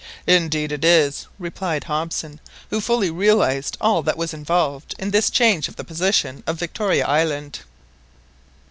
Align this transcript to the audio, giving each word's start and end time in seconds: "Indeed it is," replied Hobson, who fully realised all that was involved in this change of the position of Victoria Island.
"Indeed 0.25 0.71
it 0.71 0.83
is," 0.83 1.27
replied 1.37 1.83
Hobson, 1.83 2.39
who 2.71 2.81
fully 2.81 3.11
realised 3.11 3.77
all 3.79 4.01
that 4.01 4.17
was 4.17 4.33
involved 4.33 4.95
in 4.97 5.11
this 5.11 5.29
change 5.29 5.67
of 5.67 5.75
the 5.75 5.83
position 5.83 6.43
of 6.47 6.57
Victoria 6.57 7.05
Island. 7.05 7.59